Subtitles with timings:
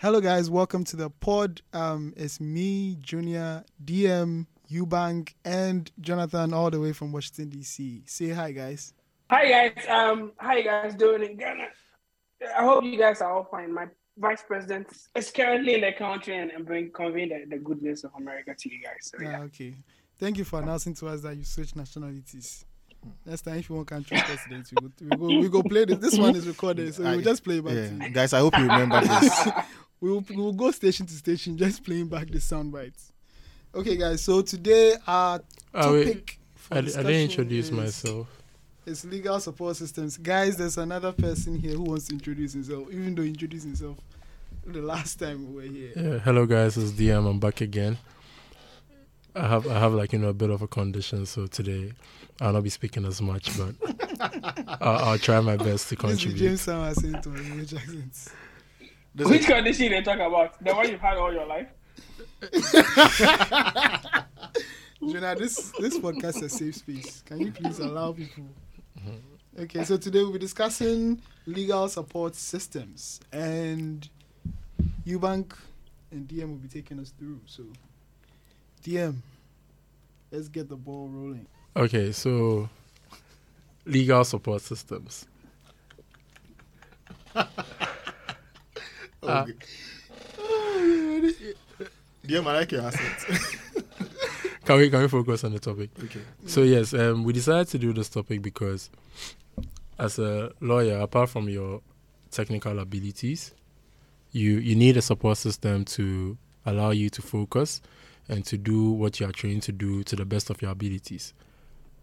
[0.00, 0.48] Hello, guys.
[0.48, 1.60] Welcome to the pod.
[1.74, 8.08] Um, it's me, Junior, DM, Eubank, and Jonathan, all the way from Washington DC.
[8.08, 8.94] Say hi, guys.
[9.30, 11.66] Hi guys, um, how you guys doing in Ghana?
[12.58, 13.72] I hope you guys are all fine.
[13.72, 13.86] My
[14.18, 18.02] vice president is currently in the country and, and bring conveying the, the good news
[18.02, 18.96] of America to you guys.
[19.02, 19.40] So Ah, yeah.
[19.42, 19.74] okay.
[20.18, 22.64] Thank you for announcing to us that you switch nationalities.
[23.24, 25.98] Next time, if you want country president, we go, we go, we go play this.
[25.98, 28.10] This one is recorded, so I- we'll just play it back Yeah, to you.
[28.10, 29.48] guys, I hope you remember this.
[30.00, 33.12] We'll, we'll go station to station, just playing back the sound bites.
[33.74, 34.22] Okay, guys.
[34.22, 35.40] So today our
[35.74, 36.04] ah, wait.
[36.06, 38.28] topic for I, I didn't introduce is- myself.
[38.86, 40.16] It's legal support systems.
[40.16, 43.98] Guys, there's another person here who wants to introduce himself, even though he introduced himself
[44.66, 45.92] the last time we were here.
[45.94, 47.28] Yeah, hello guys, it's DM.
[47.28, 47.98] I'm back again.
[49.34, 51.92] I have I have like you know a bit of a condition, so today
[52.40, 53.74] I'll not be speaking as much, but
[54.80, 56.38] I'll, I'll try my best to contribute.
[56.38, 58.30] James Sam or English accents.
[59.14, 60.62] This Which is- condition they talk about?
[60.64, 61.68] The one you've had all your life?
[65.02, 67.22] Jonah, this this podcast is a safe space.
[67.26, 68.44] Can you please allow people?
[69.58, 74.08] Okay, so today we'll be discussing legal support systems, and
[75.06, 75.52] Eubank
[76.10, 77.40] and DM will be taking us through.
[77.46, 77.64] So,
[78.84, 79.16] DM,
[80.30, 81.46] let's get the ball rolling.
[81.76, 82.68] Okay, so
[83.84, 85.26] legal support systems.
[89.22, 89.46] Oh.
[92.26, 93.56] Yeah, man, I like your accent.
[94.64, 95.90] Can we can we focus on the topic?
[96.04, 96.20] okay.
[96.46, 98.90] So yes, um, we decided to do this topic because,
[99.98, 101.80] as a lawyer, apart from your
[102.30, 103.52] technical abilities,
[104.30, 107.80] you you need a support system to allow you to focus
[108.28, 111.32] and to do what you are trained to do to the best of your abilities.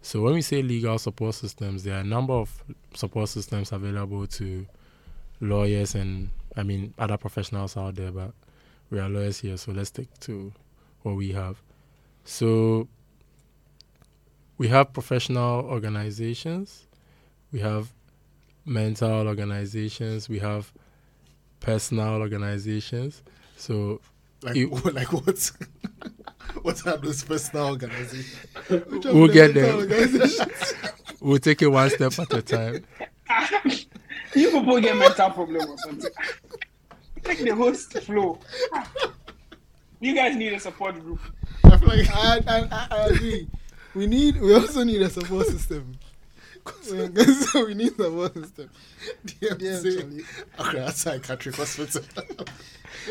[0.01, 4.27] So when we say legal support systems, there are a number of support systems available
[4.27, 4.65] to
[5.39, 8.33] lawyers and I mean other professionals out there, but
[8.89, 10.51] we are lawyers here, so let's stick to
[11.03, 11.61] what we have.
[12.25, 12.87] So
[14.57, 16.87] we have professional organizations,
[17.51, 17.93] we have
[18.65, 20.73] mental organizations, we have
[21.59, 23.21] personal organizations.
[23.55, 24.01] So
[24.41, 25.51] Like, You- like what?
[26.63, 28.35] what are those personal organizations?
[28.69, 29.75] We'll get there.
[31.21, 32.83] we'll take it one step at a time.
[34.35, 36.11] You people get mental problem or something.
[37.27, 38.39] Take the host flow.
[39.99, 41.19] You guys need a support group.
[41.63, 43.47] I feel like I, I, I, I agree.
[43.95, 44.39] We need.
[44.39, 45.97] We also need a support system.
[46.91, 48.69] We- so we need a support system.
[49.25, 49.59] DM
[50.59, 52.03] Yeah, okay, that's psychiatric hospital.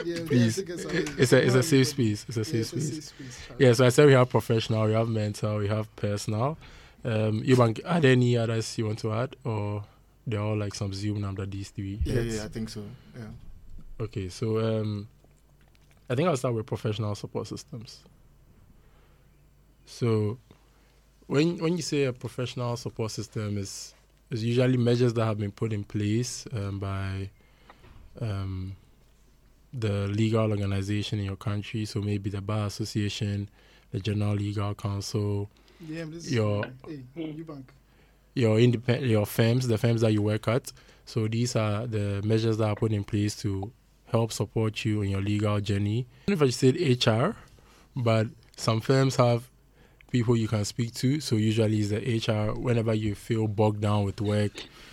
[0.04, 2.24] Yeah, Please, take us it- it's a it's a Come on, safe space.
[2.28, 2.94] It's a Yeah, safe it's a space.
[2.94, 3.48] safe space.
[3.58, 6.56] Yeah, so I said we have professional, we have mental, we have personal.
[7.04, 9.84] Um, Eubank, are there any others you want to add, or
[10.26, 12.00] they're all like some Zoom number these three?
[12.04, 12.36] yeah, heads?
[12.36, 12.82] yeah, I think so.
[13.16, 13.24] Yeah.
[14.00, 15.08] Okay, so um,
[16.10, 18.04] I think I'll start with professional support systems.
[19.86, 20.38] So,
[21.26, 23.94] when when you say a professional support system is
[24.30, 27.30] is usually measures that have been put in place um, by
[28.20, 28.74] um,
[29.72, 31.84] the legal organization in your country.
[31.84, 33.48] So maybe the bar association,
[33.92, 35.48] the general legal council,
[35.80, 37.02] Yeah, Your- hey,
[38.34, 40.72] your independent your firms, the firms that you work at.
[41.04, 43.70] So these are the measures that are put in place to
[44.06, 46.06] help support you in your legal journey.
[46.28, 47.36] I don't know if I said HR,
[47.94, 49.48] but some firms have
[50.10, 51.20] people you can speak to.
[51.20, 51.98] So usually it's the
[52.32, 52.52] HR.
[52.58, 54.52] Whenever you feel bogged down with work,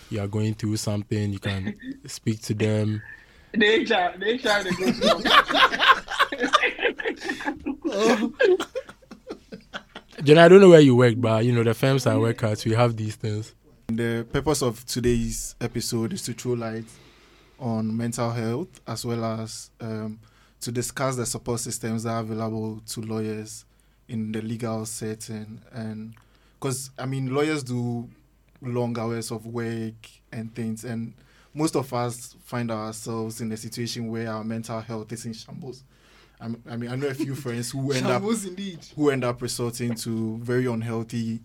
[0.09, 1.75] you are going through something, you can
[2.07, 3.01] speak to them.
[3.53, 4.91] The HR, the HR, they go
[8.51, 8.63] through.
[10.24, 12.63] Jen, I don't know where you work, but you know the firms I work at,
[12.66, 13.53] we have these things.
[13.88, 16.85] The purpose of today's episode is to throw light
[17.63, 20.19] on mental health as well as um,
[20.59, 23.63] to discuss the support systems that are available to lawyers
[24.09, 25.62] in the legal setting.
[25.72, 26.13] And
[26.59, 28.09] because, I mean, lawyers do
[28.62, 29.94] long hours of work
[30.34, 31.13] and things, and
[31.53, 35.83] most of us find ourselves in a situation where our mental health is in shambles.
[36.42, 38.80] I'm- I mean, I know a few friends who end up indeed.
[38.98, 41.39] who end up resorting to very unhealthy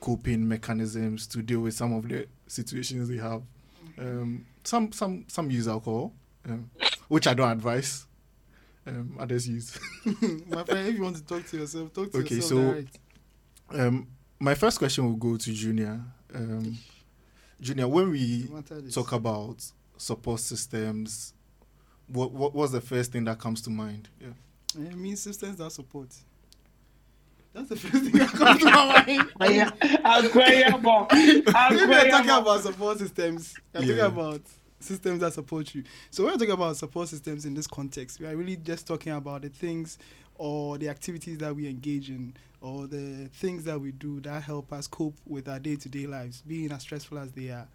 [0.00, 3.42] coping mechanisms to deal with some of the situations they have.
[3.98, 6.12] Um, some some some use alcohol,
[6.48, 6.70] um,
[7.08, 8.06] which I don't advise.
[8.86, 9.78] Um, others use.
[10.48, 12.60] My friend, if you want to talk to yourself, talk to Okay, yourself.
[12.76, 12.86] Okay,
[13.70, 14.08] so- Um,
[14.40, 16.00] my first question will go to Junior.
[16.34, 16.76] Um,
[17.60, 18.92] Junior, when we No matter this.
[18.94, 19.64] talk about
[19.96, 21.32] support systems,
[22.08, 24.08] what what was the first thing that comes to mind?
[24.20, 24.32] Yeah.
[24.74, 26.08] It means systems that support.
[27.54, 30.24] That's the first thing that comes to my mind.
[30.24, 31.06] Incredible.
[31.10, 33.96] If you're talking about support systems, you're Yeah.
[34.08, 34.40] talking about
[34.80, 35.84] systems that support you.
[36.10, 39.12] So when we're talking about support systems in this context, we are really just talking
[39.12, 39.98] about the things
[40.36, 44.72] or the activities that we engage in or the things that we do that help
[44.72, 47.66] us cope with our day-to-day lives, being as stressful as they are.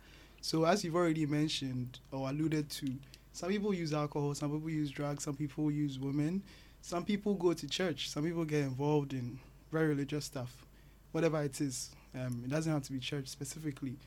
[0.42, 2.88] So as you've already mentioned or alluded to,
[3.32, 6.42] some people use alcohol, some people use drugs, some people use women,
[6.82, 9.40] some people go to church, some people get involved in
[9.72, 10.66] very religious stuff,
[11.12, 11.92] whatever it is.
[12.16, 13.98] Um, it doesn't have to be church specifically.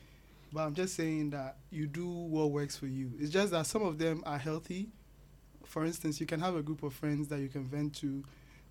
[0.53, 3.11] But I'm just saying that you do what works for you.
[3.19, 4.89] It's just that some of them are healthy.
[5.65, 8.23] For instance, you can have a group of friends that you can vent to,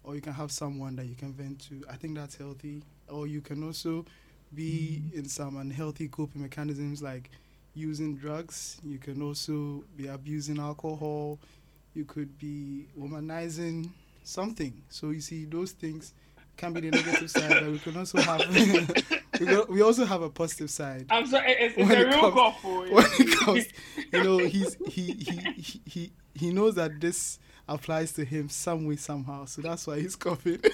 [0.04, 1.82] or you can have someone that you can vent to.
[1.88, 2.82] I think that's healthy.
[3.08, 4.04] Or you can also
[4.54, 7.30] be in some unhealthy coping mechanisms like
[7.74, 8.78] using drugs.
[8.84, 11.38] You can also be abusing alcohol.
[11.94, 13.90] You could be womanizing
[14.22, 14.82] something.
[14.90, 16.12] So you see, those things
[16.60, 18.40] can be the negative side, but we can also have
[19.40, 21.06] we, go, we also have a positive side.
[21.10, 22.94] I'm sorry, it's, it's a it real comes- call for you.
[22.94, 23.64] When it comes,
[24.12, 28.86] you know, he's he he he he, he knows that this applies to him some
[28.86, 30.60] way somehow, so that's why he's coughing.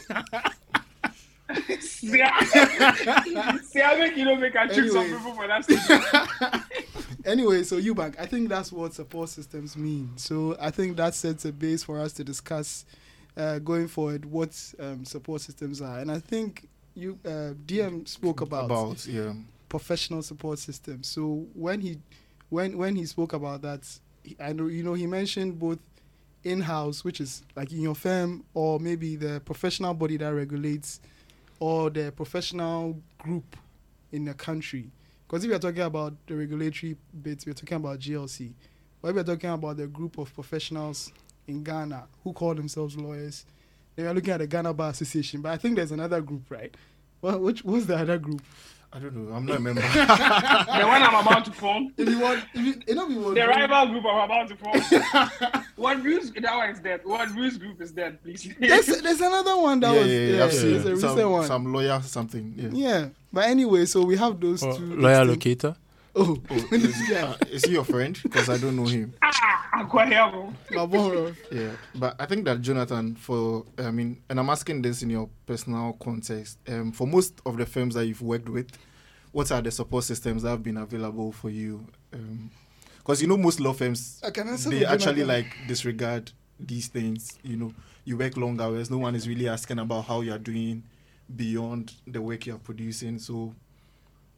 [1.78, 6.64] See, I see, I make you don't make a trick some people for that
[7.24, 10.10] anyway, so Eubank, I think that's what support systems mean.
[10.16, 12.84] So I think that sets a base for us to discuss
[13.36, 18.40] uh, going forward what um, support systems are, and I think you uh, DM spoke
[18.40, 19.34] about, about yeah.
[19.68, 21.06] professional support systems.
[21.06, 21.98] So when he
[22.48, 23.86] when when he spoke about that,
[24.22, 25.78] he, I know you know he mentioned both
[26.44, 31.00] in-house, which is like in your firm, or maybe the professional body that regulates,
[31.58, 33.56] or the professional group
[34.12, 34.90] in the country.
[35.26, 38.52] Because if you're talking about the regulatory bits, we're talking about GLC.
[39.02, 41.12] But if we're talking about the group of professionals
[41.46, 43.44] in Ghana who call themselves lawyers,
[43.94, 45.40] They we're looking at the Ghana Bar Association.
[45.40, 46.74] But I think there's another group, right?
[47.22, 48.42] Well, which what's the other group?
[48.92, 49.34] I don't know.
[49.34, 49.80] I'm not a member.
[49.82, 53.34] the one I'm about to form, If you want, if you, you know, we want
[53.34, 55.62] the rival group I'm about to form.
[55.76, 56.30] what news?
[56.32, 57.00] That one is dead.
[57.04, 58.48] What news group is dead, please?
[58.58, 61.10] There's, there's another one that yeah, was yeah, yeah, yeah, I've seen there's a some,
[61.10, 61.46] recent one.
[61.46, 62.54] some lawyer something.
[62.56, 62.68] Yeah.
[62.72, 64.96] Yeah, but anyway, so we have those two.
[64.96, 65.74] lawyer locator.
[65.74, 65.76] Oh,
[66.18, 66.38] Oh,
[66.72, 68.18] is, uh, is he your friend?
[68.22, 69.12] Because I don't know him.
[69.20, 70.56] ah, Aquarium.
[70.70, 71.34] Maboro.
[71.50, 75.28] Yeah, but I think that Jonathan, for I mean, and I'm asking this in your
[75.46, 76.58] personal context.
[76.68, 78.68] Um, for most of the firms that you've worked with,
[79.32, 81.86] what are the support systems that have been available for you?
[82.98, 85.28] Because you know most law firms I can answer they actually Jonathan.
[85.28, 87.38] like disregard these things.
[87.42, 87.74] You know,
[88.04, 88.90] you work long hours.
[88.90, 90.82] No one is really asking about how you're doing
[91.34, 93.18] beyond the work you're producing.
[93.18, 93.54] So,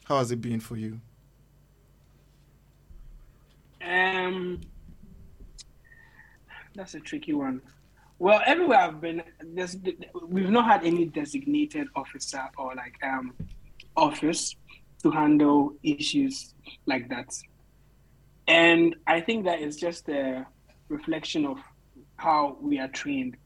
[0.04, 1.00] how has it been for you?
[3.84, 4.60] Um,
[6.78, 7.60] that's a tricky one.
[8.18, 9.22] Well, everywhere I've been,
[10.26, 13.34] we've not had any designated officer or like um
[13.96, 14.56] office
[15.02, 16.54] to handle issues
[16.86, 17.36] like that,
[18.46, 20.46] and I think that is just a
[20.88, 21.58] reflection of
[22.16, 23.36] how we are trained.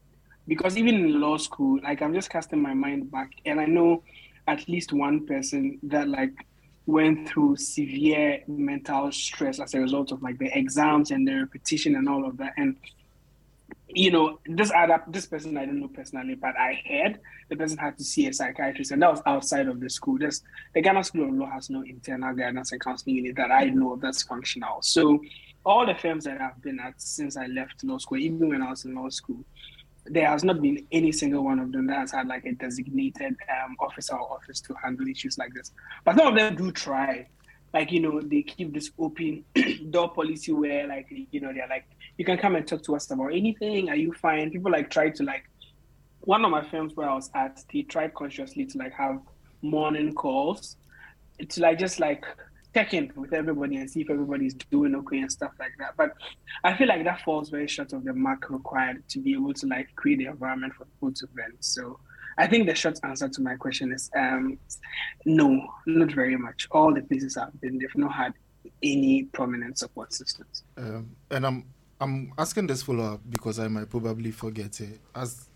[0.47, 4.03] Because even in law school, like I'm just casting my mind back, and I know
[4.47, 6.33] at least one person that like
[6.85, 11.95] went through severe mental stress as a result of like the exams and the repetition
[11.95, 12.53] and all of that.
[12.57, 12.75] And
[13.95, 17.19] you know, this other this person I don't know personally, but I heard
[17.49, 20.17] the person had to see a psychiatrist, and that was outside of the school.
[20.17, 20.43] Just
[20.73, 23.97] the Ghana School of Law has no internal guidance and counseling unit that I know
[24.01, 24.81] that's functional.
[24.81, 25.21] So
[25.65, 28.69] all the firms that I've been at since I left law school, even when I
[28.69, 29.43] was in law school,
[30.05, 33.35] there has not been any single one of them that has had like a designated
[33.49, 35.71] um, officer or office to handle issues like this.
[36.03, 37.27] But some of them do try.
[37.73, 39.45] Like, you know, they keep this open
[39.89, 41.85] door policy where like, you know, they're like,
[42.17, 43.89] you can come and talk to us about anything.
[43.89, 44.51] Are you fine?
[44.51, 45.43] People like try to like
[46.21, 49.19] one of my firms where I was at, they tried consciously to like have
[49.61, 50.77] morning calls
[51.49, 52.23] to like just like
[52.73, 55.95] check in with everybody and see if everybody's doing okay and stuff like that.
[55.97, 56.13] But
[56.63, 59.67] I feel like that falls very short of the mark required to be able to
[59.67, 61.63] like create the environment for people to vent.
[61.63, 61.99] So
[62.37, 64.57] I think the short answer to my question is um,
[65.25, 66.67] no, not very much.
[66.71, 68.33] All the places I've been, they've not had
[68.81, 70.63] any prominent support systems.
[70.77, 71.65] Um, and I'm
[72.03, 74.99] I'm asking this follow up because I might probably forget it.
[75.15, 75.47] As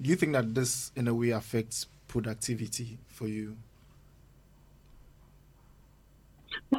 [0.00, 3.56] do you think that this in a way affects productivity for you?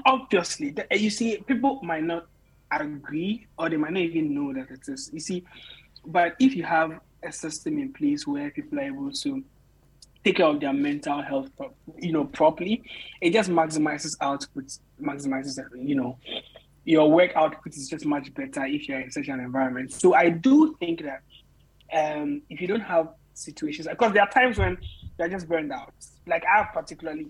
[0.05, 2.27] Obviously, the- you see, people might not
[2.71, 5.09] agree or they might not even know that it is.
[5.13, 5.43] You see,
[6.05, 9.43] but if you have a system in place where people are able to
[10.23, 11.49] take care of their mental health,
[11.97, 12.81] you know, properly,
[13.19, 16.17] it just maximizes output, maximizes, you know,
[16.87, 19.91] your work output is just much better if you're in such an environment.
[19.91, 21.21] So I do think that
[21.93, 24.77] um, if you don't have situations, because there are times when
[25.19, 25.93] you're just burned out.
[26.25, 27.27] Like I've particularly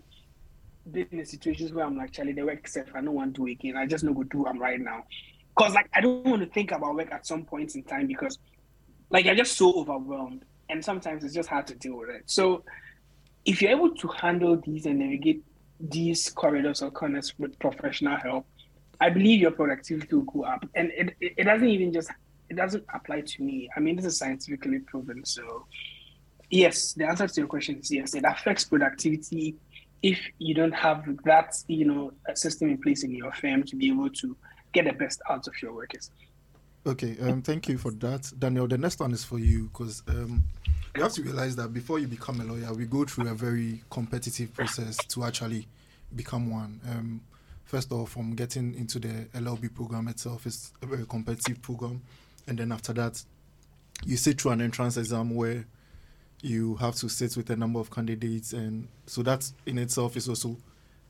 [0.92, 3.48] been in situations where I'm like, Charlie, the work stuff I don't want to do
[3.48, 3.76] again.
[3.76, 5.06] I just know go do I'm right now.
[5.56, 8.38] Cause like I don't want to think about work at some point in time because
[9.10, 12.22] like you're just so overwhelmed and sometimes it's just hard to deal with it.
[12.28, 12.64] So
[13.44, 15.44] if you're able to handle these and navigate
[15.80, 18.46] these corridors or corners with professional help,
[19.00, 20.66] I believe your productivity will go up.
[20.76, 22.10] And it, it, it doesn't even just
[22.50, 23.70] it doesn't apply to me.
[23.76, 25.26] I mean this is scientifically proven.
[25.26, 25.66] So
[26.50, 28.16] yes, the answer to your question is yes.
[28.16, 29.56] It affects productivity
[30.04, 33.90] if you don't have that, you know, system in place in your firm to be
[33.90, 34.38] able to
[34.74, 36.12] get the best out of your workers.
[36.86, 38.68] Okay, um, thank you for that, Daniel.
[38.68, 40.42] The next one is for you because um,
[40.96, 43.84] you have to realize that before you become a lawyer, we go through a very
[43.90, 45.68] competitive process to actually
[46.16, 46.80] become one.
[46.90, 47.22] Um,
[47.68, 52.02] first of all, from getting into the LLB program itself, it's a very competitive program,
[52.48, 53.24] and then after that,
[54.06, 55.66] you sit through an entrance exam where
[56.42, 60.30] you have to sit with a number of candidates, and so that in itself is
[60.30, 60.58] also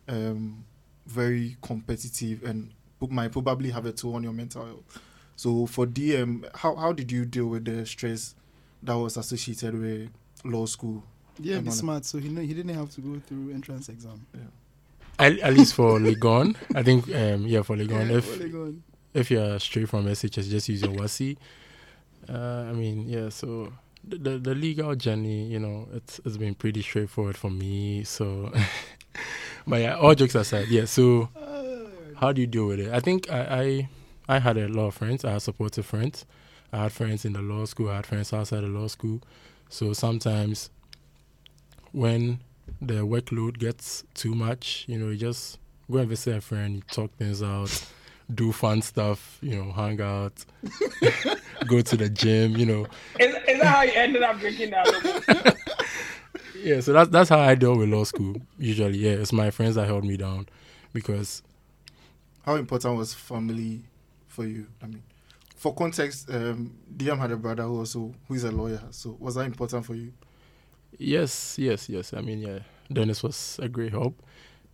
[0.07, 0.65] um,
[1.05, 2.71] very competitive and
[3.09, 5.01] might probably have a toll on your mental health.
[5.35, 8.33] So for DM, how how did you deal with the stress
[8.81, 10.09] that was associated with
[10.43, 11.03] law school?
[11.39, 12.05] Yeah, be smart.
[12.05, 14.25] So he he didn't have to go through entrance exam.
[14.33, 14.41] Yeah.
[15.19, 18.09] At, at least for Legon, I think um, yeah for Legon.
[18.09, 18.79] Yeah, if for Legon.
[19.13, 21.37] if you're straight from SHS, just use your WASSCE.
[22.29, 23.29] Uh, I mean, yeah.
[23.29, 28.03] So the, the the legal journey, you know, it's it's been pretty straightforward for me.
[28.03, 28.51] So,
[29.67, 30.85] but yeah, all jokes aside, yeah.
[30.85, 31.29] So
[32.17, 32.91] how do you deal with it?
[32.93, 33.87] I think I,
[34.27, 35.23] I I had a lot of friends.
[35.23, 36.25] I had supportive friends.
[36.73, 37.89] I had friends in the law school.
[37.89, 39.21] I had friends outside the law school.
[39.69, 40.69] So sometimes
[41.91, 42.39] when
[42.81, 45.59] the workload gets too much, you know, you just
[45.89, 47.85] go and visit a friend, you talk things out,
[48.33, 50.45] do fun stuff, you know, hang out,
[51.67, 52.87] go to the gym, you know.
[53.19, 55.57] Is, is that how you ended up drinking that?
[56.63, 58.99] yeah, so that's that's how I deal with law school usually.
[58.99, 60.47] Yeah, it's my friends that held me down
[60.93, 61.43] because
[62.45, 63.83] how important was family
[64.27, 64.67] for you?
[64.81, 65.03] I mean,
[65.55, 68.81] for context, um, DM had a brother who also who is a lawyer.
[68.91, 70.13] So was that important for you?
[70.97, 72.13] Yes, yes, yes.
[72.13, 72.59] I mean, yeah,
[72.91, 74.21] Dennis was a great help.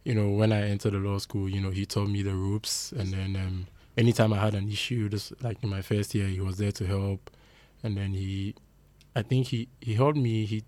[0.04, 2.92] You know, when I entered the law school, you know, he taught me the ropes,
[2.92, 6.40] and then um, anytime I had an issue, just like in my first year, he
[6.40, 7.30] was there to help.
[7.84, 8.56] And then he,
[9.16, 10.46] I think he he helped me.
[10.46, 10.64] He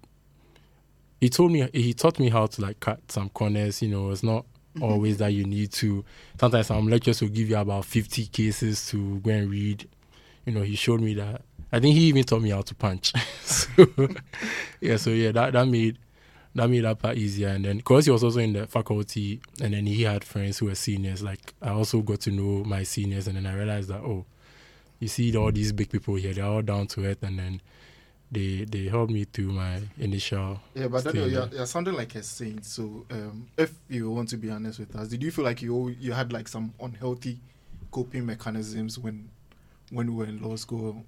[1.22, 3.82] he told me he taught me how to like cut some corners.
[3.82, 4.46] You know, it's not
[4.82, 6.04] always that you need to.
[6.40, 9.88] Sometimes some lectures will give you about 50 cases to go and read.
[10.46, 11.42] You know, he showed me that.
[11.76, 13.12] I think he even taught me how to punch.
[13.42, 13.86] so,
[14.80, 16.00] yeah, so yeah, that, that made
[16.56, 17.50] that made that part easier.
[17.50, 20.68] And then, because he was also in the faculty, and then he had friends who
[20.68, 21.22] were seniors.
[21.22, 24.26] Like I also got to know my seniors, and then I realized that oh,
[25.02, 27.62] you see all these big people here, they're all down to earth, and then
[28.32, 30.62] they they helped me through my initial.
[30.76, 32.64] Yeah, but Daniel, you're, you're sounding like a saint.
[32.64, 35.90] So, um, if you want to be honest with us, did you feel like you
[36.00, 37.42] you had like some unhealthy
[37.92, 39.30] coping mechanisms when
[39.92, 41.04] when we were in law school?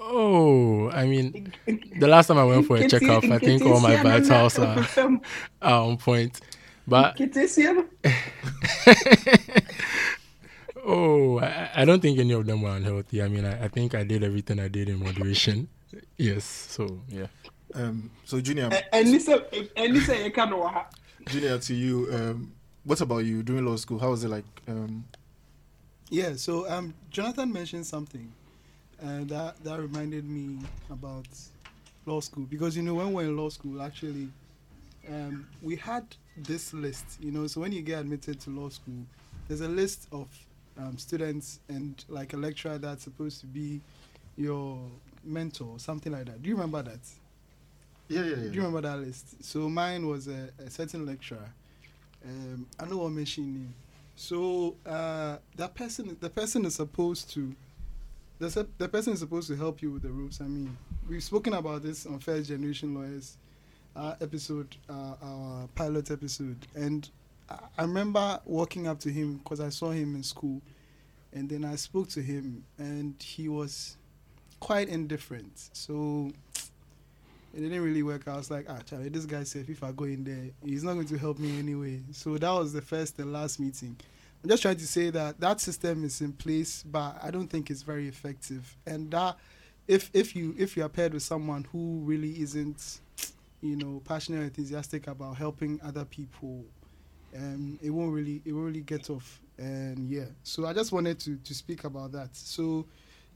[0.00, 0.10] Do it.
[0.12, 1.52] Oh, I mean,
[1.98, 4.86] the last time I went for a checkup, I think all my vitals are,
[5.62, 6.40] are on point.
[6.86, 7.16] But
[10.84, 13.22] oh, I, I don't think any of them were unhealthy.
[13.22, 15.68] I mean, I, I think I did everything I did in moderation.
[16.16, 17.26] Yes, so yeah.
[17.74, 19.40] Um, so Junior, And listen,
[19.76, 20.70] and listen, you can't know
[21.26, 22.52] Junior, to you, um,
[22.84, 23.98] what about you during law school?
[23.98, 24.44] How was it like?
[24.68, 25.04] Um,
[26.10, 28.32] Yeah, so um, Jonathan mentioned something
[29.02, 30.58] uh, that that reminded me
[30.90, 31.26] about
[32.06, 34.28] law school because you know when we're in law school, actually,
[35.08, 36.04] um, we had
[36.36, 37.04] this list.
[37.20, 39.04] You know, so when you get admitted to law school,
[39.48, 40.28] there's a list of
[40.78, 43.80] um, students and like a lecturer that's supposed to be
[44.36, 44.78] your
[45.24, 46.42] mentor, something like that.
[46.42, 47.00] Do you remember that?
[48.08, 49.42] yeah, yeah, Do you remember that list?
[49.44, 51.48] So mine was a, a certain lecturer.
[52.24, 53.74] Um, I know what mention name.
[54.16, 57.54] So uh, that person, the person is supposed to,
[58.40, 60.40] the the person is supposed to help you with the rules.
[60.40, 60.76] I mean,
[61.08, 63.36] we've spoken about this on First Generation Lawyers
[63.94, 67.08] uh, episode, uh, our pilot episode, and
[67.50, 70.62] I, I remember walking up to him because I saw him in school,
[71.34, 73.98] and then I spoke to him, and he was
[74.58, 75.68] quite indifferent.
[75.74, 76.32] So
[77.54, 78.26] it didn't really work.
[78.26, 80.94] I was like, ah, Charlie, this guy said if I go in there, he's not
[80.94, 82.00] going to help me anyway.
[82.12, 83.96] So that was the first and last meeting.
[84.42, 87.70] I'm just trying to say that that system is in place, but I don't think
[87.70, 88.74] it's very effective.
[88.86, 89.36] And that,
[89.86, 93.00] if if you if you are paired with someone who really isn't,
[93.60, 96.64] you know, passionate or enthusiastic about helping other people,
[97.36, 99.40] um, it won't really it won't really get off.
[99.58, 102.34] And yeah, so I just wanted to to speak about that.
[102.34, 102.86] So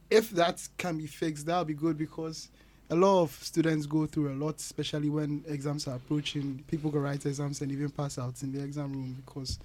[0.08, 2.48] if that can be fixed, that would be good because
[2.90, 6.62] a lot of students go through a lot, especially when exams are approaching.
[6.66, 9.58] People go write exams and even pass out in the exam room because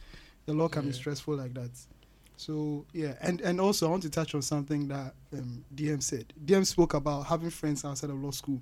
[0.50, 1.70] the law can be stressful like that.
[2.36, 6.34] So yeah, and and also I want to touch on something that um, DM said.
[6.44, 8.60] DM spoke about having friends outside of law school.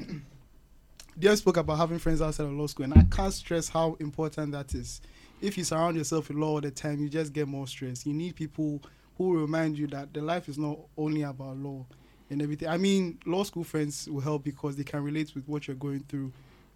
[1.20, 4.52] DM spoke about having friends outside of law school, and I can't stress how important
[4.52, 5.02] that is.
[5.42, 8.06] If you surround yourself with law all the time, you just get more stress.
[8.06, 8.80] You need people
[9.18, 11.84] who remind you that the life is not only about law
[12.30, 12.68] and everything.
[12.68, 16.04] I mean, law school friends will help because they can relate with what you're going
[16.08, 16.32] through,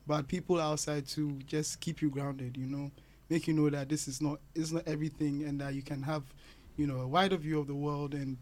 [0.06, 2.58] but people outside too just keep you grounded.
[2.58, 2.90] You know,
[3.30, 6.25] make you know that this is not it's not everything, and that you can have,
[6.76, 8.37] you know, a wider view of the world, and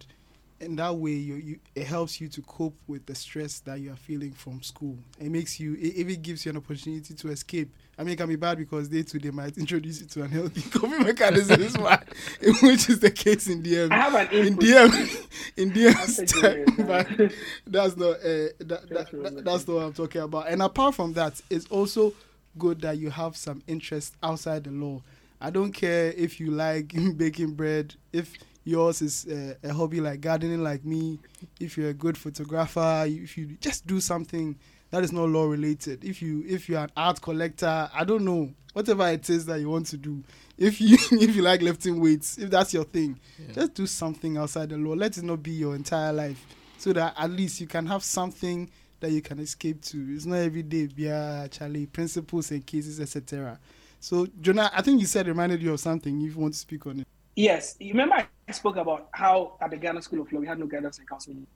[0.61, 3.93] in that way, you, you it helps you to cope with the stress that you
[3.93, 4.99] are feeling from school.
[5.21, 7.71] It makes you, it even gives you an opportunity to escape.
[7.97, 10.63] I mean, it can be bad because day to day might introduce you to unhealthy
[10.71, 11.77] coping mechanisms,
[12.63, 13.93] which is the case in DM.
[13.93, 14.57] I have an in.
[14.57, 16.87] DM, in After DM's time, Julius,
[17.19, 17.33] but
[17.67, 20.49] that's not uh, that, that, That's that- that's not what I'm talking about.
[20.49, 22.15] And apart from that, it's also
[22.57, 25.03] good that you have some interest outside the law.
[25.41, 28.33] I don't care if you like baking bread, if
[28.65, 31.19] yours is uh, a hobby like gardening, like me,
[31.61, 34.57] if you're a good photographer, if you just do something
[34.91, 36.05] that is not law related.
[36.05, 39.69] If you if you're an art collector, I don't know whatever it is that you
[39.69, 40.23] want to do.
[40.57, 43.19] If you if you like lifting weights, if that's your thing,
[43.53, 44.95] just do something outside the law.
[44.95, 46.45] Let it not be your entire life,
[46.79, 50.15] so that at least you can have something that you can escape to.
[50.15, 53.59] It's not every day, yeah, Charlie, principles and cases, etc.
[54.01, 56.21] So, Jonah, I think you said reminded you of something.
[56.23, 57.07] If you want to speak on it,
[57.39, 60.59] Yes, you remember I spoke about how at the Ghana School of Law we had
[60.59, 61.47] no guidance and counseling,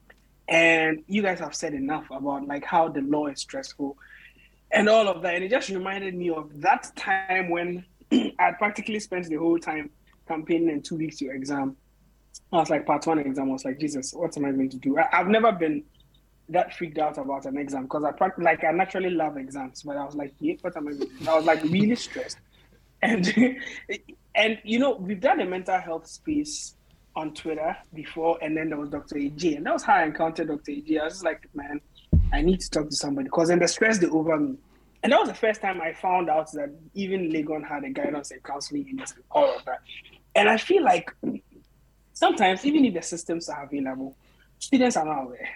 [0.47, 3.97] and you guys have said enough about like how the law is stressful
[4.71, 7.83] and all of that, and it just reminded me of that time when
[8.39, 9.89] I practically spent the whole time
[10.25, 11.75] campaigning and two weeks to exam.
[12.53, 13.49] I was like part one exam.
[13.49, 14.97] I was like, Jesus, what am I going to do?
[14.97, 15.83] I, I've never been
[16.49, 20.05] that freaked out about an exam because I like I naturally love exams, but I
[20.05, 21.29] was like, yeah, what am I going to do?
[21.29, 22.37] I was like really stressed,
[23.01, 23.57] and
[24.35, 26.75] and you know we've done a mental health space
[27.15, 29.15] on Twitter before, and then there was Dr.
[29.15, 30.71] AJ, and that was how I encountered Dr.
[30.71, 30.99] AJ.
[30.99, 31.79] I was like, man,
[32.33, 34.55] I need to talk to somebody because then the stress they over me.
[35.03, 38.31] And that was the first time I found out that even Legon had a guidance
[38.31, 39.81] and counseling unit and all of that.
[40.33, 41.13] And I feel like
[42.13, 44.15] sometimes, even if the systems are available,
[44.59, 45.49] students are not aware.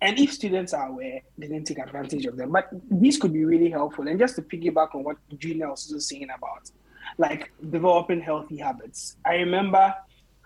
[0.00, 2.52] And if students are aware, they didn't take advantage of them.
[2.52, 4.06] But these could be really helpful.
[4.08, 6.70] And just to piggyback on what Gina was also saying about,
[7.18, 9.16] like developing healthy habits.
[9.24, 9.94] I remember,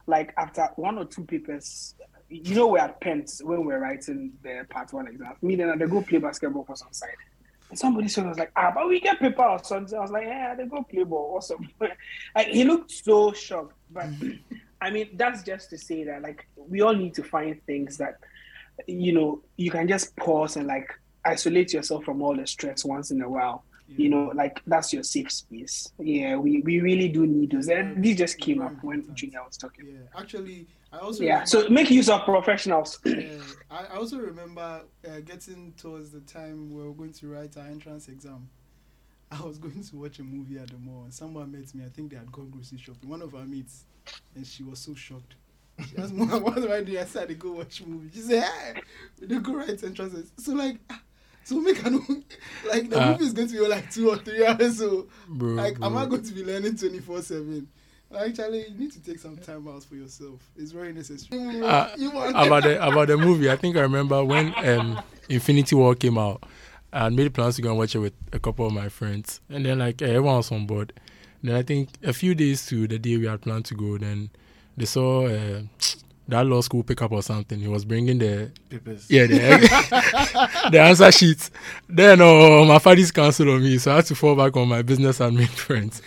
[0.07, 1.95] like after one or two papers,
[2.29, 5.35] you know, we're at Pence when we're writing the part one exam.
[5.43, 7.17] Me then they go play basketball for some side.
[7.71, 9.97] And somebody said, I was like, ah, but we get paper or something.
[9.97, 11.71] I was like, yeah, they go play ball or something.
[12.35, 13.75] like, he looked so shocked.
[13.91, 14.09] But
[14.81, 18.19] I mean, that's just to say that, like, we all need to find things that,
[18.87, 20.89] you know, you can just pause and, like,
[21.25, 23.65] isolate yourself from all the stress once in a while.
[23.97, 25.93] You know, like, that's your safe space.
[25.99, 27.69] Yeah, we, we really do need those.
[27.69, 29.85] And these just came up when Junior was talking.
[29.89, 29.99] yeah.
[30.17, 33.01] Actually, I also Yeah, remember- so make use of professionals.
[33.05, 33.33] yeah,
[33.71, 37.67] I I also remember uh, getting towards the time we were going to write our
[37.67, 38.49] entrance exam.
[39.33, 41.85] I was going to watch a movie at the mall, and someone met me.
[41.85, 43.09] I think they had gone grocery shopping.
[43.09, 43.87] One of our mates,
[44.37, 45.35] and she was so shocked.
[45.99, 49.27] Asked me, "What am I doing?" I said, "I go watch movie." She said, "Hey,
[49.27, 51.01] dey go write entrances." So like, ah,
[51.45, 51.95] so make an
[52.69, 53.11] like the Ah.
[53.13, 54.79] movie is going to be like two or three hours.
[54.79, 57.69] So Bro, like, am I going to be learning twenty four seven?
[58.13, 60.41] Like, Charlie, you need to take some time out for yourself.
[60.57, 61.61] It's very necessary.
[61.63, 65.77] Ah, You want- about the about the movie, I think I remember when um, Infinity
[65.77, 66.43] War came out.
[66.93, 69.65] I made plans to go and watch it with a couple of my friends, and
[69.65, 70.93] then like everyone was on board.
[71.41, 74.31] Then I think a few days to the day we had planned to go, then
[74.77, 75.63] they saw uh,
[76.29, 77.59] that law school pickup or something.
[77.59, 79.07] He was bringing the Papers.
[79.11, 81.51] yeah the the answer sheet.
[81.89, 84.83] Then uh, my father's cancelled on me, so I had to fall back on my
[84.83, 85.97] business admin friends.
[85.97, 86.03] So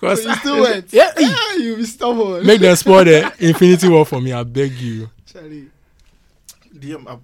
[0.00, 0.92] Because you still went?
[0.92, 2.44] Yeah, Yeah, you be stubborn.
[2.44, 4.32] make them spoil the Infinity War for me.
[4.32, 5.08] I beg you.
[5.26, 5.68] Charlie.
[6.76, 7.18] DM, I,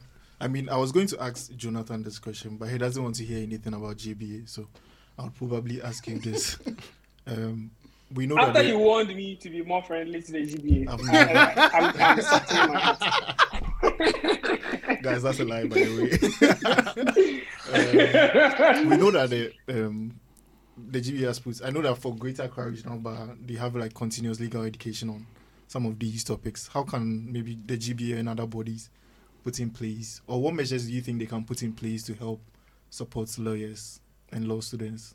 [0.45, 3.25] I mean, I was going to ask Jonathan this question, but he doesn't want to
[3.25, 4.69] hear anything about GBA, so
[5.19, 6.57] I'll probably ask you this.
[7.27, 7.73] um,
[8.15, 11.11] we know After that you warned me to be more friendly to the GBA, I'm
[11.11, 13.03] I, I, I'm, I'm softening my heart.
[15.03, 17.43] guys, that's a lie, by the way.
[17.69, 20.19] Um, we know that the um,
[20.91, 21.61] the GBA has put.
[21.63, 25.27] I know that for greater courage now, but they have like continuous legal education on
[25.67, 26.69] some of these topics.
[26.69, 28.89] How can maybe the GBA and other bodies
[29.45, 32.15] put in place, or what measures do you think they can put in place to
[32.15, 32.41] help
[32.91, 34.01] support lawyers
[34.33, 35.15] and law students,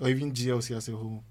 [0.00, 1.22] or even GLC as a whole,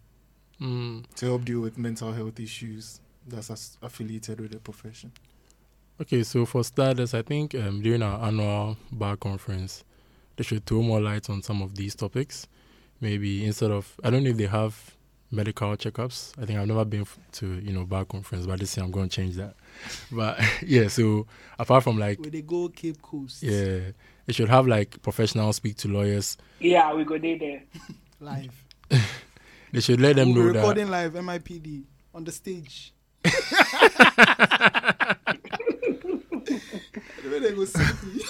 [0.62, 1.04] Mm.
[1.16, 5.12] to help deal with mental health issues that's as- affiliated with the profession?
[6.00, 9.84] Okay, so for starters, I think um, during our annual bar conference,
[10.36, 12.48] they should throw more light on some of these topics.
[13.00, 14.96] Maybe instead of, I don't know if they have
[15.32, 16.34] medical checkups.
[16.42, 18.92] I think I've never been f- to you know bar conference, but this year I'm
[18.92, 19.56] going to change that.
[20.12, 21.26] But yeah, so
[21.58, 23.42] apart from like Where they go Cape Coast.
[23.44, 23.92] yeah,
[24.28, 26.38] it should have like professionals speak to lawyers.
[26.60, 27.64] Yeah, we go there there.
[28.20, 28.64] Live.
[29.72, 32.94] They should let them we'll know be that recording live MIPD on the stage.
[33.24, 33.32] the
[37.32, 38.22] way they go see me.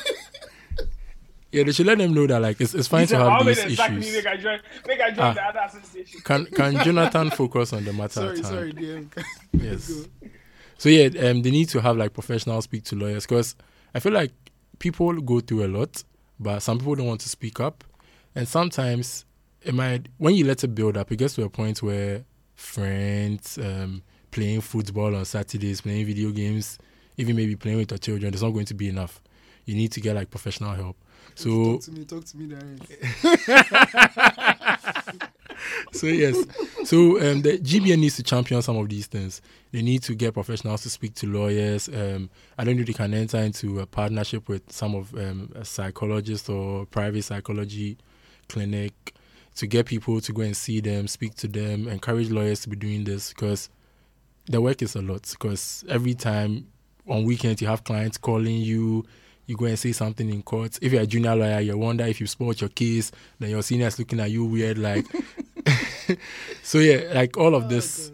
[1.51, 3.79] yeah, they should let them know that like it's, it's fine to have these issues.
[3.79, 5.33] make I join, make I join Ah.
[5.33, 6.21] the other association.
[6.23, 8.47] Can can Jonathan focus on the matter sorry, at hand?
[8.47, 9.23] sorry, DM.
[9.53, 10.07] Yes.
[10.77, 13.55] So yeah, um, they need to have like professionals speak to lawyers because
[13.93, 14.31] I feel like
[14.79, 16.03] people go through a lot,
[16.39, 17.83] but some people don't want to speak up,
[18.35, 19.25] and sometimes
[19.63, 22.23] it might when you let it build up, it gets to a point where
[22.55, 26.77] friends um, playing football on Saturdays, playing video games,
[27.17, 29.21] even maybe playing with your children, it's not going to be enough.
[29.65, 30.97] You need to get like professional help.
[31.35, 32.91] So talk to me, talk to me direct.
[35.91, 36.37] so yes
[36.83, 40.33] so um, the gba needs to champion some of these things they need to get
[40.33, 43.85] professionals to speak to lawyers um, i don't know if they can enter into a
[43.85, 47.97] partnership with some of um, a psychologist or private psychology
[48.49, 49.13] clinic
[49.55, 52.75] to get people to go and see them speak to them encourage lawyers to be
[52.75, 53.69] doing this because
[54.47, 56.67] the work is a lot because every time
[57.07, 59.05] on weekends you have clients calling you
[59.47, 60.79] you go and say something in court.
[60.81, 63.99] If you're a junior lawyer you wonder if you spoiled your case then your seniors
[63.99, 65.05] looking at you weird like
[66.63, 68.11] so yeah like all of this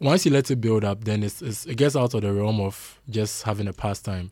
[0.00, 2.60] once you let it build up then it's, it's it gets out of the realm
[2.60, 4.30] of just having a pastime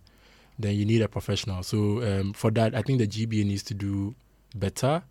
[0.58, 1.62] then you need a professional.
[1.62, 4.14] So um, for that i think the gba needs to do
[4.54, 5.02] better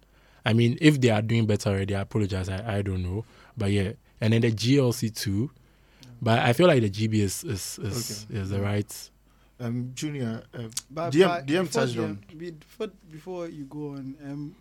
[0.46, 3.26] i mean if they are doing better already i apologize i, I don't know
[3.58, 5.52] but yeah and then the glc too
[6.22, 8.40] but i feel like the gb is is, is, Okay.
[8.40, 9.10] is the right
[9.62, 12.24] Um, Junior, uh, But, DM but DM before touched DM, on.
[12.38, 14.56] Before, before you go on, um,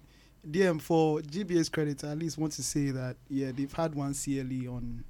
[0.45, 4.13] DM for GBS credit, I at least want to say that yeah, they've had one
[4.13, 5.05] CLE on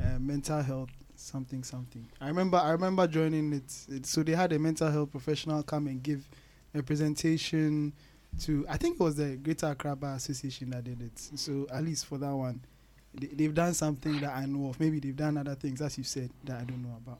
[0.00, 2.04] uh, mental health something something.
[2.20, 4.06] I remember I remember joining it, it.
[4.06, 6.28] So they had a mental health professional come and give
[6.74, 7.92] a presentation
[8.40, 11.18] to I think it was the Greater Accra Association that did it.
[11.18, 12.60] So at least for that one,
[13.14, 14.80] they, they've done something that I know of.
[14.80, 17.18] Maybe they've done other things, as you said, that I don't know about.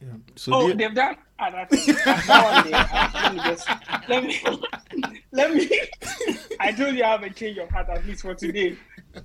[0.00, 0.08] Yeah.
[0.34, 2.04] So oh, the- they've done other things.
[2.04, 3.68] That one there, let me just
[4.08, 5.80] let me let me.
[6.60, 8.76] I told you I have a change of heart at least for today.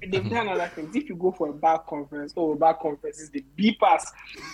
[0.02, 0.96] They've done other things.
[0.96, 4.04] If you go for a bar conference, oh, bar conferences, the beepers,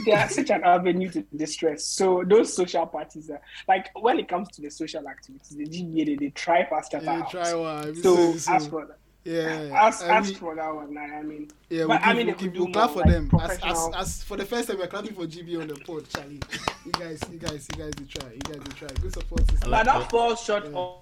[0.05, 1.85] they are such an avenue to distress.
[1.85, 6.05] So those social parties are like when it comes to the social activities, the GBA
[6.05, 6.99] they, they try faster.
[7.03, 7.95] Yeah, try one.
[8.01, 8.97] So So- ask for that.
[9.27, 10.95] Yeah, ask, I ask mean- for that one.
[10.99, 12.99] I mean, Yeah, But, we I mean, we they could give, do we clap for
[12.99, 13.31] like, them.
[13.41, 16.39] As, as, as for the first time, we're clapping for GB on the pod, Charlie.
[16.85, 18.29] You guys, you guys, you guys, they try.
[18.31, 18.87] You guys, they try.
[19.01, 19.71] Good support system.
[19.71, 20.77] but that falls short Yeah.
[20.77, 20.97] of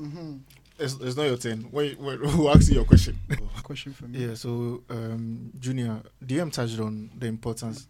[0.00, 0.36] Mm-hmm.
[0.78, 1.62] It's, it's not your turn.
[1.70, 3.18] When, when, who asked you your question?
[3.62, 4.26] Question for me.
[4.26, 7.86] Yeah, so um, Junior, DM touched on the importance.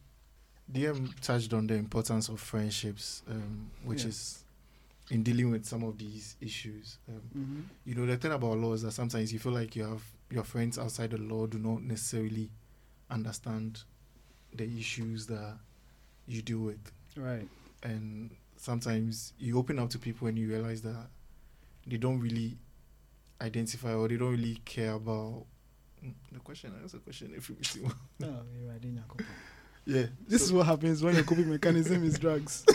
[0.73, 4.09] DM touched on the importance of friendships, um, which Yeah.
[4.09, 4.45] is
[5.11, 6.99] in dealing with some of these issues.
[7.09, 7.61] Um, Mm-hmm.
[7.85, 10.45] you know, the thing about law is that sometimes you feel like you have your
[10.45, 12.51] friends outside the law do not necessarily
[13.11, 13.83] understand
[14.55, 15.59] the issues that
[16.27, 17.47] you deal with, Right.
[17.83, 21.09] and sometimes you open up to people and you realize that
[21.87, 22.57] they don't really
[23.41, 25.45] identify or they don't really care about
[26.05, 26.71] Mm, the question.
[26.81, 27.33] That's a question.
[27.35, 27.95] If you see one.
[28.21, 28.83] No, you're right.
[28.83, 29.27] then you're.
[30.03, 30.07] Yeah.
[30.29, 32.65] This so- is what happens when your coping mechanism is drugs.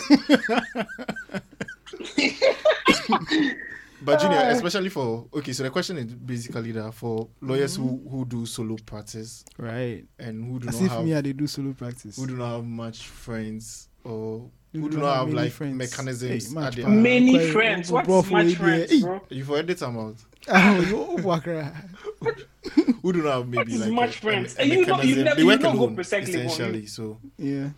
[4.02, 4.48] But Junior, Ah.
[4.50, 8.76] especially for okay, so the question is basically that for lawyers who who do solo
[8.86, 10.06] practice right.
[10.18, 12.16] and who do As not if have me, they do solo practice.
[12.16, 15.74] who do not have much friends or You who do not have many like friends.
[15.76, 16.90] mechanisms Hey, much at the- power.
[16.92, 17.90] many friends.
[17.90, 19.00] quite What's rough much way friends, there.
[19.00, 19.20] bro?
[19.28, 20.16] you for edit them out.
[20.48, 21.74] Oh, you wakra.
[23.02, 24.56] Who do not have maybe What is like much a, friends?
[24.56, 25.24] A, a And you know- you mechanism.
[25.24, 26.86] never- they you work don't go alone per second for essentially.
[26.86, 27.70] So Yeah.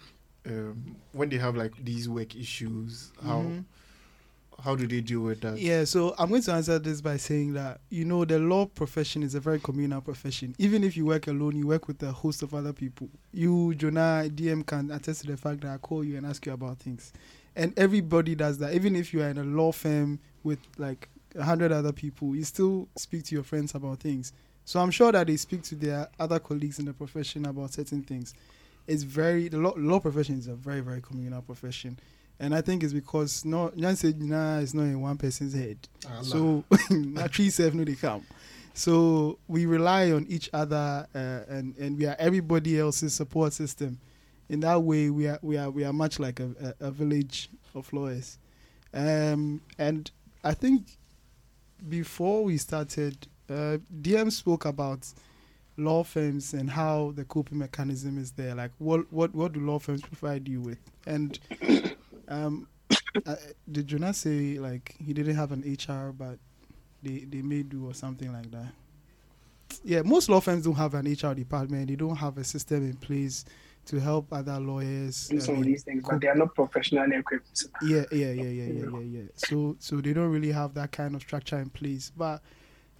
[0.47, 3.65] um, when they have like these work issues, how Mhm.
[4.63, 5.59] how do they deal with that?
[5.59, 9.23] Yeah, so I'm going to answer this by saying that you know the law profession
[9.25, 10.55] is a very communal profession.
[10.59, 13.09] Even if you work alone, you work with a host of other people.
[13.33, 16.53] You, Jonah, DM can attest to the fact that I call you and ask you
[16.53, 17.13] about things,
[17.57, 18.75] and everybody does that.
[18.75, 22.45] Even if you are in a law firm with like a hundred other people, you
[22.45, 24.33] still speak to your friends about things.
[24.65, 28.03] So I'm sure that they speak to their other colleagues in the profession about certain
[28.03, 28.35] things.
[28.87, 31.99] It's very the law, law profession is a very very communal profession.
[32.41, 35.79] And I think it's because no, Jan said nah, it's not in one person's head.
[36.11, 36.25] Allah.
[36.25, 38.25] So not three self no they come.
[38.75, 43.99] So we rely on each other, uh, and and we are everybody else's support system.
[44.49, 47.51] In that way, we are we are we are much like a, a, a village
[47.75, 48.39] of lawyers.
[48.95, 50.11] Um, and
[50.43, 50.87] I think
[51.89, 55.07] before we started, uh, DM spoke about
[55.77, 58.55] law firms and how the coping mechanism is there.
[58.55, 60.79] Like, what what what do law firms provide you with?
[61.07, 61.39] And
[62.29, 62.69] um,
[63.27, 63.37] uh,
[63.71, 66.39] did Jonas say like he didn't have an HR, but
[67.03, 68.73] they they may do or something like that?
[69.85, 71.89] Yeah, most law firms don't have an HR department.
[71.89, 73.45] They don't have a system in place
[73.87, 77.17] to help other lawyers do I some of these things, but they are not professionally
[77.17, 77.65] equipped.
[77.83, 79.29] yeah yeah yeah yeah yeah yeah yeah.
[79.35, 82.13] So so they don't really have that kind of structure in place.
[82.17, 82.43] But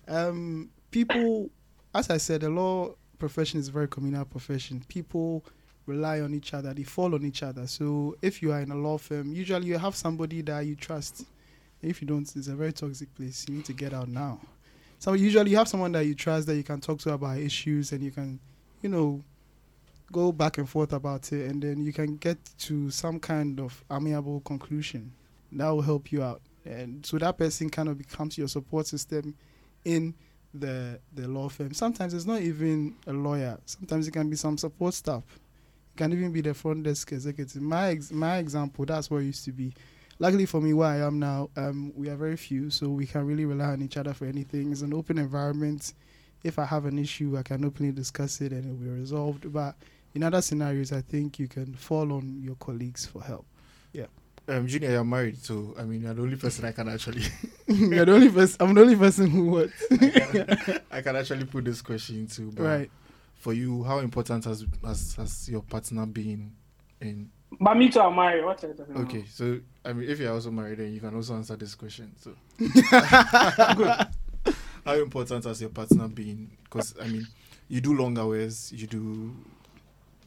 [0.09, 1.49] um people
[1.95, 4.83] as i said the law profession is a very communal profession.
[4.89, 5.45] People
[5.87, 7.67] rely on each other they fall on each other.
[7.67, 11.25] So if you are in a law firm usually you have somebody that you trust.
[11.81, 13.47] If you don't it's a very toxic place.
[13.49, 14.41] You need to get out now.
[14.99, 17.93] So usually you have someone that you trust that you can talk to about issues
[17.93, 18.41] and you can
[18.83, 19.23] you know
[20.13, 23.83] go back and forth about it and then you can get to some kind of
[23.91, 25.13] amiable conclusion
[25.53, 26.41] that will help you out.
[26.65, 29.35] And so that person kind of becomes your support system
[29.85, 30.15] in
[30.55, 31.73] the the law firm.
[31.75, 33.59] Sometimes it's not even a lawyer.
[33.65, 35.25] Sometimes it can be some support staff.
[35.95, 37.63] It can even be the front desk executive.
[37.63, 39.73] My ex- my example that's what it used to be.
[40.19, 43.27] Luckily for me where i am now um, we are very few so we can
[43.27, 44.71] really rely on each other for anything.
[44.71, 45.95] It's an open environment.
[46.45, 49.53] If i have an issue i can openly discuss it and it will be resolved.
[49.53, 49.75] But
[50.15, 53.47] in other scenarios, I think you can fall on your colleagues for help.
[53.93, 54.07] Yeah.
[54.49, 57.23] Um, Junior, you're married, so I mean, you're the only person I can actually,
[57.67, 58.57] You're the only person.
[58.61, 59.71] I'm the only person who what?
[59.91, 62.51] I can, I can actually put this question to.
[62.51, 62.91] But right.
[63.37, 66.53] For you, how important has has has your partner been
[67.01, 67.31] in?
[67.61, 68.45] But me too, I'm married.
[68.45, 69.07] What are you talking about?
[69.07, 72.13] Okay, so I mean, if you're also married, then you can also answer this question.
[72.17, 72.35] So,
[74.85, 76.51] how important has your partner been?
[76.65, 77.27] Because I mean,
[77.69, 79.35] you do long hours, you do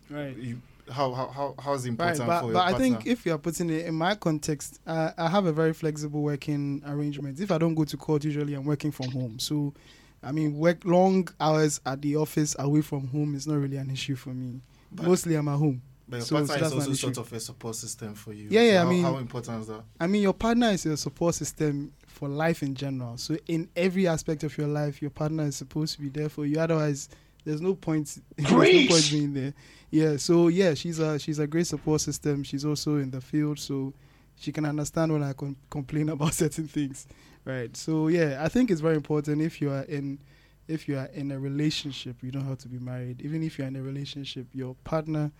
[0.09, 0.35] Right.
[0.37, 0.61] you.
[0.91, 2.79] How how how how's it Right, important but, for your but I partner?
[2.79, 6.21] think if you are putting it in my context, uh, I have a very flexible
[6.21, 7.39] working arrangement.
[7.39, 9.39] If I don't go to court, usually I'm working from home.
[9.39, 9.73] So,
[10.21, 13.89] I mean, work long hours at the office away from home is not really an
[13.89, 14.61] issue for me.
[14.91, 15.81] But- Mostly I'm at home.
[16.07, 18.47] but your so- partner so is also sort of a support system for you.
[18.51, 19.81] Yeah, yeah, I how, mean- how important is that?
[19.99, 23.17] I mean, your partner is your support system for life in general.
[23.17, 26.45] So in every aspect of your life, your partner is supposed to be there for
[26.45, 26.59] you.
[26.59, 27.09] Otherwise,
[27.45, 28.17] there's no point.
[28.35, 29.53] there's no point being there.
[29.91, 30.17] Yeah.
[30.17, 32.43] So yeah, she's a she's a great support system.
[32.43, 33.93] She's also in the field, so
[34.35, 37.07] she can understand when I com- complain about certain things,
[37.45, 37.75] right?
[37.77, 40.19] So yeah, I think it's very important if you are in
[40.67, 43.21] if you are in a relationship, you don't have to be married.
[43.21, 45.31] Even if you're in a relationship, your partner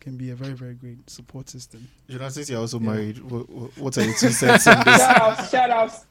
[0.00, 1.88] can be a very very great support system.
[2.08, 2.86] Jonas, since you're also Yeah.
[2.86, 4.96] married, what, what are your two cents on this?
[4.98, 6.06] shout outs, shout outs.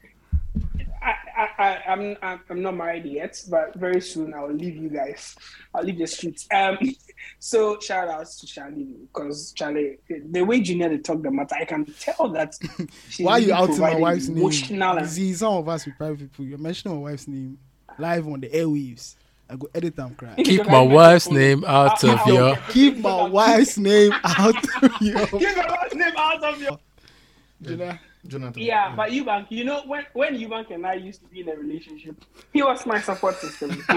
[1.58, 4.76] I, I, I, I'm, I'm I'm not married yet, but very soon I will leave
[4.76, 5.36] you guys.
[5.74, 6.48] I'll leave the streets.
[6.54, 6.78] Um,
[7.39, 9.98] so shout outs to Charlie because Charlie,
[10.30, 12.54] the way Junior they talk the matter, I can tell that.
[13.10, 14.38] she's Why are you really outing my wife's name?
[14.38, 17.58] emotional and- See, some of us with private people, you're mentioning my wife's name
[17.98, 19.15] live on the airwaves.
[19.50, 20.36] I go edit them cry.
[20.36, 22.58] Keep my wife's name out of your.
[22.70, 25.26] Keep my wife's name out of your.
[25.26, 26.80] Keep my wife's name out of your.
[27.62, 28.00] Jonah.
[28.25, 28.62] Jonathan.
[28.62, 31.56] Yeah, but Eubank, you know, when when Eubank and I used to be in a
[31.56, 32.15] relationship,
[32.51, 33.71] he was my support system.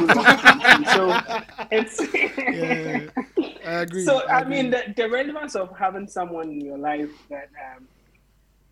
[0.94, 1.20] so
[1.70, 2.00] it's
[2.38, 3.08] Yeah,
[3.66, 4.04] I agree.
[4.04, 4.50] so I agree.
[4.62, 7.88] mean the, the relevance of having someone in your life that um,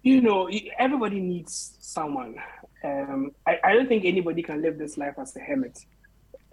[0.02, 2.37] you know everybody needs someone.
[2.84, 5.78] Um, I, I don't think anybody can live this life as a hermit,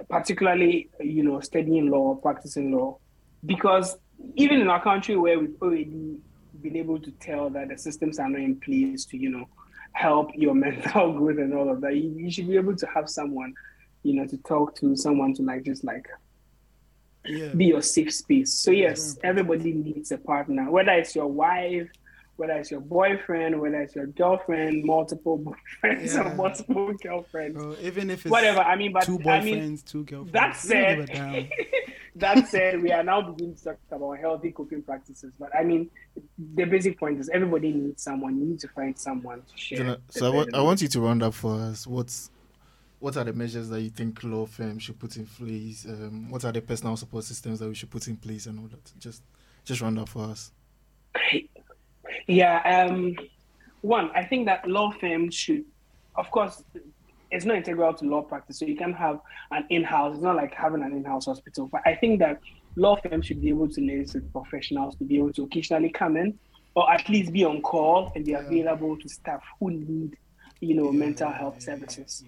[0.09, 2.97] particularly you know studying law, practicing law,
[3.45, 3.97] because
[4.35, 6.17] even in our country where we've already
[6.65, 9.47] been able to tell that the systems are not in place to you know
[9.93, 13.09] help your mental growth and all of that, you, you should be able to have
[13.09, 13.53] someone
[14.03, 16.07] you know to talk to, someone to like just like
[17.25, 17.49] yeah.
[17.55, 18.53] be your safe space.
[18.53, 21.89] So yes, Very everybody needs a partner, whether it's your wife,
[22.37, 25.39] whether it's your boyfriend, whether it's your girlfriend, multiple
[25.83, 26.31] boyfriends Yeah.
[26.31, 28.59] or multiple girlfriends, Bro, even if it's whatever.
[28.59, 30.31] I mean, but two I mean, boyfriends, two girlfriends.
[30.67, 31.49] that we don't said,
[32.15, 35.31] that said, we are now beginning to talk about healthy coping practices.
[35.39, 35.89] But I mean,
[36.55, 38.37] the basic point is everybody needs someone.
[38.39, 39.77] You need to find someone to share.
[39.79, 41.87] Jonah, the so I want, want you to round up for us.
[41.87, 42.31] What's
[42.99, 45.85] what are the measures that you think law firms should put in place?
[45.85, 48.67] Um, what are the personal support systems that we should put in place and all
[48.67, 48.91] that?
[48.99, 49.21] Just
[49.63, 50.51] just round up for us.
[52.27, 53.15] Yeah, um,
[53.81, 55.63] one, I think that law firms should,
[56.17, 56.63] of course,
[57.31, 59.19] it's not integral to law practice, so you can have
[59.51, 60.15] an in-house.
[60.15, 62.39] It's not like having an in-house hospital, but I think that
[62.75, 66.17] law firms should be able to liaise with professionals to be able to occasionally come
[66.17, 66.39] in,
[66.75, 68.39] or at least be on call and be Yeah.
[68.39, 70.15] available to staff who need,
[70.61, 72.23] you know, Yeah, mental health yeah, services.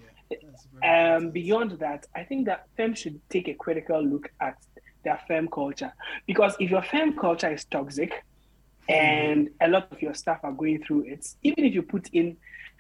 [0.84, 4.56] Um, beyond that, I think that firms should take a critical look at
[5.04, 5.94] their firm culture
[6.26, 8.12] because if your firm culture is toxic
[8.90, 12.38] and a lot of your staff are going through it, even if you put in,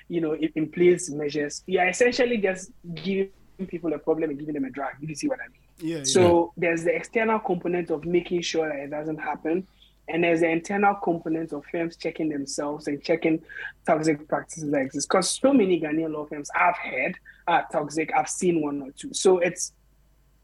[0.08, 3.30] you know, in, in place measures, you are essentially just giving
[3.67, 4.93] people a problem and giving them a drug.
[5.02, 5.62] If you see what I mean.
[5.80, 6.04] Yeah, yeah.
[6.04, 9.67] So there's the external component of making sure that it doesn't happen.
[10.10, 13.43] And there's the internal component of firms checking themselves and checking
[13.86, 15.10] toxic practices that exist.
[15.10, 17.15] Because so many Ghanaian law firms I've heard
[17.46, 18.12] are toxic.
[18.15, 19.13] I've seen one or two.
[19.13, 19.74] So it's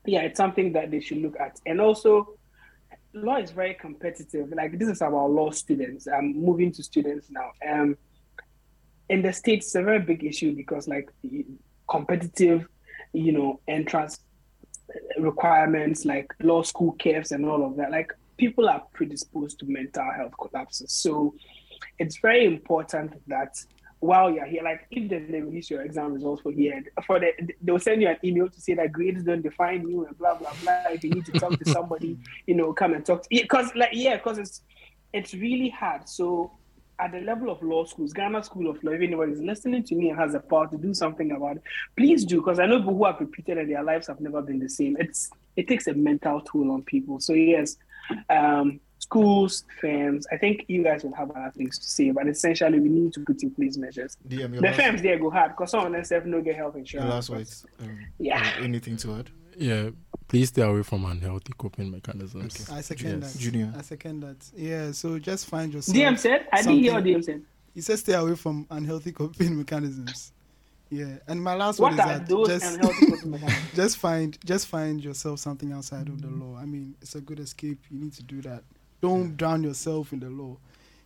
[0.05, 1.61] yeah, it's something that they should look at.
[1.65, 2.35] And also
[3.13, 4.51] law is very competitive.
[4.55, 6.07] Like this is about law students.
[6.07, 7.51] I'm moving to students now.
[7.67, 7.97] Um
[9.09, 11.09] in the States it's a very big issue because like
[11.89, 12.67] competitive,
[13.13, 14.19] you know, entrance
[15.17, 17.91] requirements like law school caves and all of that.
[17.91, 20.91] Like people are predisposed to mental health collapses.
[20.91, 21.35] So
[21.99, 23.55] it's very important that
[24.03, 27.79] while you're here, like if they release your exam results for here, for the they'll
[27.79, 30.91] send you an email to say that grades don't define you and blah blah blah.
[30.91, 33.91] If you need to talk to somebody, you know, come and talk to because like
[33.93, 34.61] yeah, because it's
[35.13, 36.09] it's really hard.
[36.09, 36.51] So
[36.99, 39.95] at the level of law schools, Ghana School of Law, if anyone is listening to
[39.95, 41.63] me and has the power to do something about it,
[41.95, 44.59] please do because I know people who have repeated and their lives have never been
[44.59, 44.97] the same.
[44.99, 47.21] It's it takes a mental toll on people.
[47.21, 47.77] So yes,
[48.29, 48.81] um,
[49.13, 50.25] schools, firms.
[50.31, 53.19] I think you guys will have other things to say, but essentially we need to
[53.21, 54.17] put in place measures.
[54.27, 56.75] DM, The last, firms there go hard because some of them self no get health
[56.75, 57.09] insurance.
[57.09, 57.65] last words.
[57.79, 58.41] Um, Yeah.
[58.59, 59.29] uh, anything to add?
[59.55, 59.89] Yeah,
[60.27, 62.69] please stay away from unhealthy coping mechanisms.
[62.71, 63.33] I second Yes.
[63.33, 63.39] that.
[63.39, 63.71] Junior.
[63.77, 64.37] I second that.
[64.55, 65.95] Yeah, so just find yourself.
[65.95, 67.41] DM said, I didn't hear DM said.
[67.75, 70.31] He said stay away from unhealthy coping mechanisms.
[70.89, 73.75] Yeah, and my last one is are that those just unhealthy coping mechanisms?
[73.75, 76.55] just find just find yourself something outside of the law.
[76.57, 77.79] I mean, it's a good escape.
[77.91, 78.63] You need to do that.
[79.03, 80.57] Don't drown yourself in the law.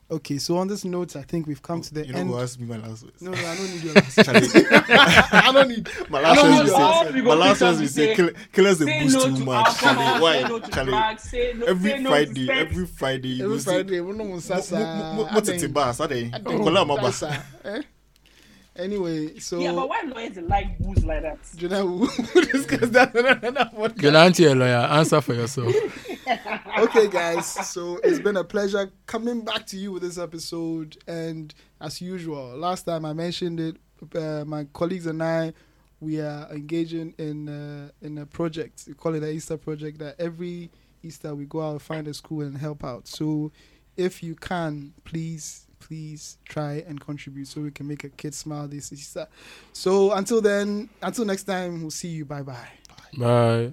[0.10, 2.10] Okay, so on this note, I think we've come to the end.
[2.10, 2.29] you end.
[2.29, 3.21] know who asked me my last words?
[3.21, 4.23] No, no, I don't need your last.
[4.23, 4.47] Charlie,
[4.88, 5.89] I don't need.
[6.10, 9.03] my last words need say, my last words will Say say, kill, killers they Say
[9.03, 9.67] boost no too to much.
[9.67, 10.33] alcohol, Charlie, why?
[10.43, 13.43] Say no to Charlie, drugs, say no, every say no Friday, to every Friday, you
[13.45, 14.75] Every go Friday, we don't Mo- sasa.
[14.79, 16.29] mo- mo- mo tete ba, Saturday.
[16.29, 17.12] Nkola ma ba.
[17.12, 17.81] Sasa, eh?
[18.77, 21.39] Anyway, so Yeah, but why lawyers like booze like that?
[21.57, 22.07] do you know we'll
[22.45, 24.01] discuss that in another podcast.
[24.03, 24.88] You're not a lawyer.
[24.88, 25.73] Answer for yourself.
[26.78, 27.46] Okay, guys.
[27.46, 30.98] So it's been a pleasure coming back to you with this episode.
[31.08, 33.78] And as usual, last time I mentioned it,
[34.16, 35.54] uh, my colleagues and I,
[36.00, 38.84] we are engaging in uh, in a project.
[38.88, 40.00] We call it the Easter project.
[40.00, 40.70] That every
[41.04, 43.08] Easter we go out find a school and help out.
[43.08, 43.52] So
[43.96, 45.63] if you can, please.
[45.80, 49.28] Please try and contribute so we can make a kid smile this Easter.
[49.74, 52.26] So until then, until next time, we'll see you.
[52.26, 52.68] Bye bye.
[53.16, 53.72] Bye.